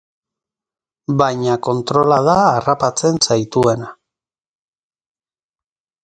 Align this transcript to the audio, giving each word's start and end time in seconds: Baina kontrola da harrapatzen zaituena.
Baina 1.21 1.57
kontrola 1.67 2.17
da 2.27 2.37
harrapatzen 2.53 3.19
zaituena. 3.27 3.91